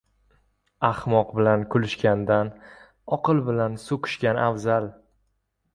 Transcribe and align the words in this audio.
•Ahmoq 0.89 1.33
bilan 1.39 1.65
kulishgandan 1.75 2.51
oqil 3.19 3.45
bilan 3.53 3.81
so‘kishgan 3.87 4.45
afzal. 4.49 4.95